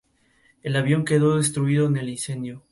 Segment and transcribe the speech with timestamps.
[0.63, 2.63] El avión quedó destruido en el incendio.